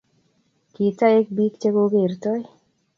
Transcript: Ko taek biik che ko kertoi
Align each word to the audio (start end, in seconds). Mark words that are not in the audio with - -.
Ko 0.73 0.83
taek 0.99 1.25
biik 1.35 1.53
che 1.61 1.69
ko 1.75 1.83
kertoi 1.93 2.43